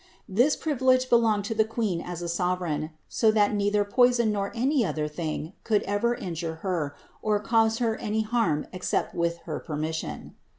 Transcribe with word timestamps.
This 0.27 0.57
privi 0.57 0.81
lege 0.81 1.07
belonged 1.11 1.45
to 1.45 1.53
the 1.53 1.63
Queen 1.63 2.01
as 2.01 2.23
a 2.23 2.27
sovereign, 2.27 2.89
so 3.07 3.29
that 3.29 3.53
neither 3.53 3.85
poison 3.85 4.35
or 4.35 4.51
any 4.55 4.83
other 4.83 5.07
thing 5.07 5.53
could 5.63 5.83
ever 5.83 6.15
injure 6.15 6.55
Her 6.65 6.95
or 7.21 7.39
cause 7.39 7.77
Her 7.77 7.95
any 7.99 8.21
harm 8.23 8.65
except 8.73 9.13
with 9.13 9.37
her 9.45 9.59
permission. 9.59 10.33